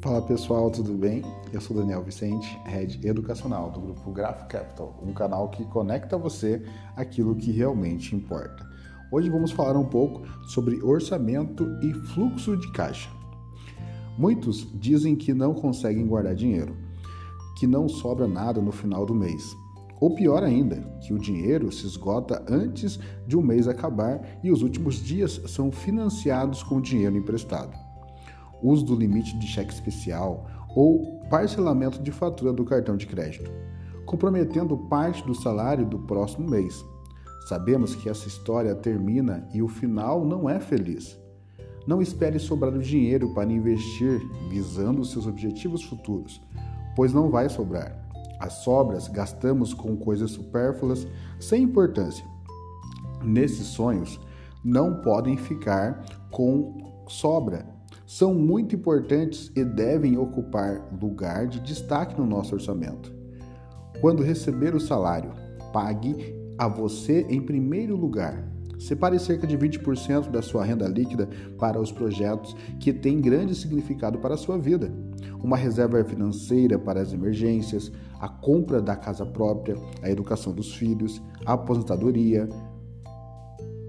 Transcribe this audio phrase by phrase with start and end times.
[0.00, 1.24] Fala pessoal, tudo bem?
[1.52, 6.62] Eu sou Daniel Vicente, Head Educacional do grupo Graph Capital, um canal que conecta você
[6.94, 8.64] aquilo que realmente importa.
[9.10, 13.10] Hoje vamos falar um pouco sobre orçamento e fluxo de caixa.
[14.16, 16.76] Muitos dizem que não conseguem guardar dinheiro,
[17.58, 19.56] que não sobra nada no final do mês.
[20.00, 24.62] Ou pior ainda, que o dinheiro se esgota antes de um mês acabar e os
[24.62, 27.87] últimos dias são financiados com dinheiro emprestado
[28.62, 33.50] uso do limite de cheque especial ou parcelamento de fatura do cartão de crédito,
[34.06, 36.84] comprometendo parte do salário do próximo mês.
[37.48, 41.18] Sabemos que essa história termina e o final não é feliz.
[41.86, 46.40] Não espere sobrar o dinheiro para investir visando seus objetivos futuros,
[46.94, 48.06] pois não vai sobrar.
[48.38, 51.06] As sobras gastamos com coisas supérfluas
[51.40, 52.24] sem importância.
[53.22, 54.20] Nesses sonhos,
[54.62, 57.77] não podem ficar com sobra
[58.08, 63.12] são muito importantes e devem ocupar lugar de destaque no nosso orçamento.
[64.00, 65.30] Quando receber o salário,
[65.74, 68.42] pague a você em primeiro lugar.
[68.78, 71.28] Separe cerca de 20% da sua renda líquida
[71.58, 74.90] para os projetos que têm grande significado para a sua vida.
[75.44, 81.20] Uma reserva financeira para as emergências, a compra da casa própria, a educação dos filhos,
[81.44, 82.48] a aposentadoria,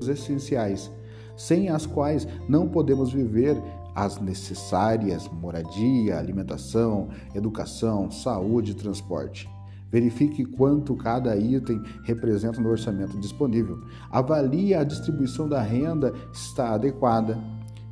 [0.00, 0.88] os essenciais,
[1.36, 3.60] sem as quais não podemos viver
[3.94, 9.48] as necessárias moradia, alimentação, educação, saúde e transporte.
[9.90, 13.80] Verifique quanto cada item representa no orçamento disponível.
[14.10, 17.38] Avalie a distribuição da renda está adequada.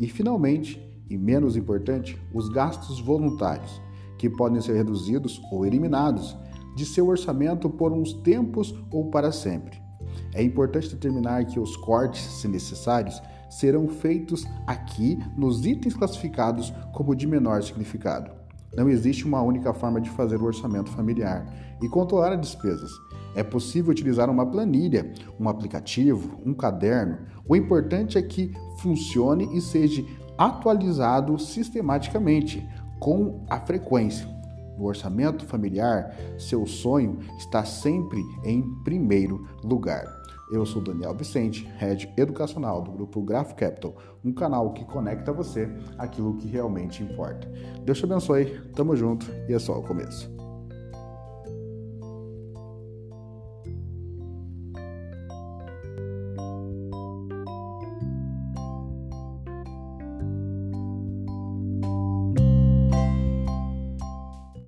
[0.00, 3.80] E, finalmente, e menos importante, os gastos voluntários,
[4.18, 6.36] que podem ser reduzidos ou eliminados
[6.74, 9.80] de seu orçamento por uns tempos ou para sempre.
[10.32, 13.22] É importante determinar que os cortes, se necessários,
[13.58, 18.30] serão feitos aqui nos itens classificados como de menor significado.
[18.76, 21.46] Não existe uma única forma de fazer o orçamento familiar
[21.80, 22.90] e controlar as despesas.
[23.36, 27.18] É possível utilizar uma planilha, um aplicativo, um caderno.
[27.48, 30.04] O importante é que funcione e seja
[30.36, 32.66] atualizado sistematicamente,
[32.98, 34.26] com a frequência.
[34.76, 40.23] No orçamento familiar, seu sonho está sempre em primeiro lugar.
[40.50, 43.94] Eu sou Daniel Vicente, Head Educacional do grupo Graph Capital,
[44.24, 45.68] um canal que conecta você
[45.98, 47.50] aquilo que realmente importa.
[47.84, 50.33] Deus te abençoe, tamo junto e é só o começo.